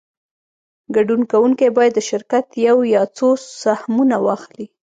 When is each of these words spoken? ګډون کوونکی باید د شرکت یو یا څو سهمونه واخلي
ګډون 0.95 1.21
کوونکی 1.31 1.67
باید 1.77 1.93
د 1.95 1.99
شرکت 2.09 2.45
یو 2.67 2.77
یا 2.95 3.03
څو 3.17 3.27
سهمونه 3.61 4.15
واخلي 4.25 4.65